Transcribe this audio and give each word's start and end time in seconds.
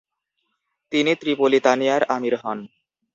তিনি 0.91 1.11
ত্রিপলিতানিয়ার 1.15 2.01
আমির 2.15 2.35
হন। 2.41 2.59